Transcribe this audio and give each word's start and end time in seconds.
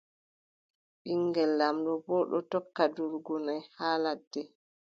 Ɓiŋngel 1.03 1.51
laamɗo 1.59 1.93
boo 2.05 2.23
ɗon 2.29 2.45
tokka 2.51 2.83
durugo 2.95 3.33
naʼi 3.45 3.61
haa 3.77 3.95
ladde. 4.03 4.41